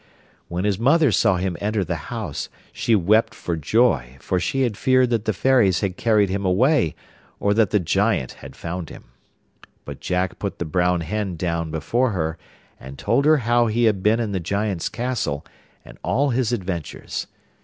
When 0.47 0.63
his 0.65 0.79
mother 0.79 1.11
saw 1.11 1.37
him 1.37 1.55
enter 1.61 1.83
the 1.83 1.95
house 2.09 2.49
she 2.73 2.95
wept 2.95 3.35
for 3.35 3.55
joy, 3.55 4.17
for 4.19 4.39
she 4.39 4.63
had 4.63 4.75
feared 4.75 5.11
that 5.11 5.25
the 5.25 5.31
fairies 5.31 5.81
had 5.81 5.95
carried 5.95 6.27
him 6.27 6.43
away, 6.43 6.95
or 7.39 7.53
that 7.53 7.69
the 7.69 7.79
Giant 7.79 8.31
had 8.31 8.55
found 8.55 8.89
him. 8.89 9.03
But 9.85 9.99
Jack 9.99 10.39
put 10.39 10.57
the 10.57 10.65
brown 10.65 11.01
hen 11.01 11.35
down 11.35 11.69
before 11.69 12.13
her, 12.13 12.39
and 12.79 12.97
told 12.97 13.25
her 13.25 13.37
how 13.37 13.67
he 13.67 13.83
had 13.83 14.01
been 14.01 14.19
in 14.19 14.31
the 14.31 14.39
Giant's 14.39 14.89
castle, 14.89 15.45
and 15.85 15.99
all 16.01 16.31
his 16.31 16.51
adventures. 16.51 17.27